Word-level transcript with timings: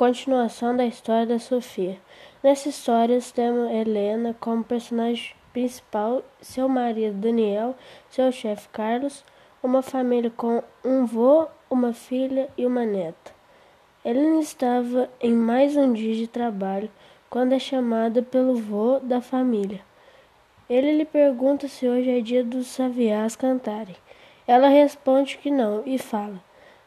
continuação 0.00 0.74
da 0.74 0.86
história 0.86 1.26
da 1.26 1.38
Sofia. 1.38 1.98
Nessa 2.42 2.70
história 2.70 3.18
temos 3.34 3.70
Helena 3.70 4.34
como 4.40 4.64
personagem 4.64 5.34
principal, 5.52 6.22
seu 6.40 6.66
marido 6.70 7.18
Daniel, 7.18 7.76
seu 8.08 8.32
chefe 8.32 8.66
Carlos, 8.70 9.22
uma 9.62 9.82
família 9.82 10.32
com 10.34 10.62
um 10.82 11.04
vô, 11.04 11.48
uma 11.68 11.92
filha 11.92 12.48
e 12.56 12.64
uma 12.64 12.86
neta. 12.86 13.30
Helena 14.02 14.40
estava 14.40 15.10
em 15.20 15.34
mais 15.34 15.76
um 15.76 15.92
dia 15.92 16.14
de 16.14 16.26
trabalho 16.26 16.90
quando 17.28 17.52
é 17.52 17.58
chamada 17.58 18.22
pelo 18.22 18.54
vô 18.54 19.00
da 19.00 19.20
família. 19.20 19.82
Ele 20.66 20.96
lhe 20.96 21.04
pergunta 21.04 21.68
se 21.68 21.86
hoje 21.86 22.08
é 22.08 22.22
dia 22.22 22.42
dos 22.42 22.68
sabiás 22.68 23.36
cantarem. 23.36 23.96
Ela 24.46 24.68
responde 24.68 25.36
que 25.36 25.50
não 25.50 25.82
e 25.84 25.98
fala: 25.98 26.42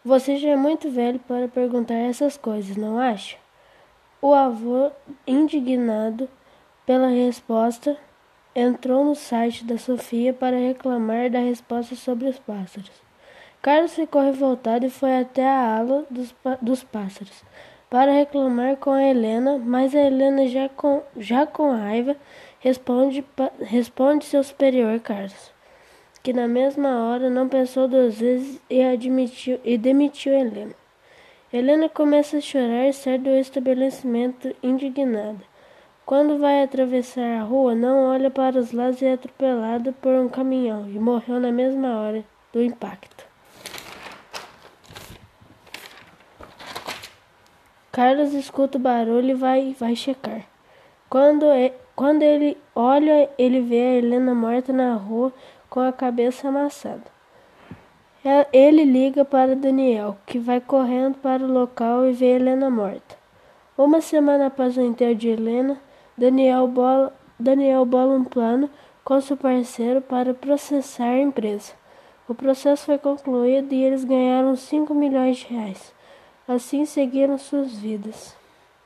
Você 0.06 0.36
já 0.36 0.50
é 0.50 0.56
muito 0.58 0.90
velho 0.90 1.18
para 1.18 1.48
perguntar 1.48 1.94
essas 1.94 2.36
coisas, 2.36 2.76
não 2.76 3.00
acha? 3.00 3.38
O 4.22 4.34
avô, 4.34 4.92
indignado 5.26 6.30
pela 6.86 7.08
resposta, 7.08 7.96
entrou 8.54 9.06
no 9.06 9.16
site 9.16 9.64
da 9.64 9.78
Sofia 9.78 10.34
para 10.34 10.58
reclamar 10.58 11.30
da 11.30 11.40
resposta 11.40 11.96
sobre 11.96 12.28
os 12.28 12.38
pássaros. 12.38 12.92
Carlos 13.62 13.94
ficou 13.94 14.22
revoltado 14.22 14.86
e 14.86 14.90
foi 14.90 15.22
até 15.22 15.48
a 15.48 15.78
ala 15.78 16.06
dos, 16.10 16.36
dos 16.62 16.84
pássaros 16.84 17.42
para 17.90 18.12
reclamar 18.12 18.76
com 18.76 18.92
a 18.92 19.04
Helena, 19.04 19.58
mas 19.58 19.96
a 19.96 20.02
Helena, 20.02 20.48
já 20.48 20.68
com, 20.68 21.02
já 21.16 21.48
com 21.48 21.72
raiva, 21.72 22.18
responde, 22.60 23.24
responde 23.62 24.26
seu 24.26 24.44
superior, 24.44 25.00
Carlos 25.00 25.53
que 26.24 26.32
na 26.32 26.48
mesma 26.48 27.04
hora 27.04 27.30
não 27.30 27.50
pensou 27.50 27.86
duas 27.86 28.18
vezes 28.18 28.62
e 28.70 28.82
admitiu 28.82 29.60
e 29.62 29.78
demitiu 29.78 30.34
Helena. 30.34 30.74
Helena 31.52 31.90
começa 31.90 32.38
a 32.38 32.42
chorar 32.42 32.88
e 32.88 32.94
sai 32.94 33.18
do 33.18 33.30
estabelecimento 33.30 34.56
indignada. 34.64 35.44
Quando 36.06 36.40
vai 36.40 36.64
atravessar 36.64 37.40
a 37.40 37.44
rua, 37.44 37.76
não 37.76 38.06
olha 38.06 38.32
para 38.32 38.58
os 38.58 38.72
lados 38.72 39.02
e 39.02 39.06
é 39.06 39.14
atropelada 39.14 39.92
por 39.92 40.14
um 40.14 40.30
caminhão 40.30 40.90
e 40.90 40.98
morreu 40.98 41.40
na 41.42 41.52
mesma 41.52 42.00
hora 42.00 42.24
do 42.54 42.64
impacto. 42.64 43.26
Carlos 47.92 48.34
escuta 48.34 48.78
o 48.78 48.82
barulho 48.82 49.32
e 49.32 49.34
vai, 49.36 49.76
vai 49.80 49.96
checar. 49.96 50.42
Quando, 51.10 51.46
é, 51.46 51.74
quando 51.96 52.24
ele 52.24 52.58
olha, 52.74 53.30
ele 53.38 53.62
vê 53.62 53.80
a 53.80 53.96
Helena 53.98 54.34
morta 54.34 54.74
na 54.74 54.96
rua 54.96 55.32
com 55.74 55.80
a 55.80 55.92
cabeça 55.92 56.50
amassada. 56.50 57.02
É, 58.24 58.46
ele 58.54 58.84
liga 58.84 59.26
para 59.26 59.56
Daniel, 59.56 60.16
que 60.24 60.38
vai 60.38 60.62
correndo 60.62 61.18
para 61.18 61.44
o 61.44 61.52
local 61.52 62.06
e 62.06 62.14
vê 62.14 62.36
Helena 62.36 62.70
morta. 62.70 63.18
Uma 63.76 64.00
semana 64.00 64.46
após 64.46 64.78
o 64.78 64.82
enterro 64.82 65.16
de 65.16 65.30
Helena, 65.30 65.82
Daniel 66.16 66.68
bola, 66.68 67.12
Daniel 67.40 67.88
bola 67.88 68.14
um 68.14 68.24
plano 68.24 68.70
com 69.04 69.20
seu 69.20 69.36
parceiro 69.36 70.00
para 70.00 70.36
processar 70.36 71.06
a 71.06 71.20
empresa. 71.20 71.74
O 72.30 72.36
processo 72.36 72.86
foi 72.86 73.00
concluído 73.00 73.74
e 73.74 73.84
eles 73.84 74.04
ganharam 74.04 74.56
5 74.56 74.94
milhões 74.94 75.38
de 75.38 75.48
reais. 75.48 75.92
Assim 76.48 76.86
seguiram 76.86 77.40
suas 77.40 77.74
vidas. 77.74 78.43